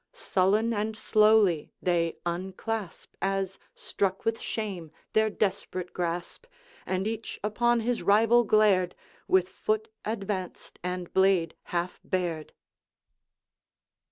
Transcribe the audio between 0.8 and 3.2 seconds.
slowly they unclasp,